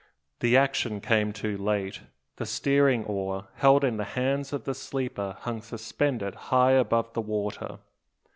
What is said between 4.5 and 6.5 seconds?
of the sleeper, hung suspended